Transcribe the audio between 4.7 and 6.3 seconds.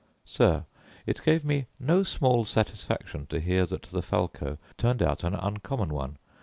turned out an uncommon one.